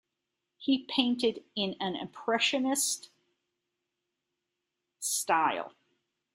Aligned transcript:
He 0.57 0.85
painted 0.87 1.43
in 1.55 1.75
an 1.79 1.95
impressionist 1.95 3.11
style. 4.99 5.73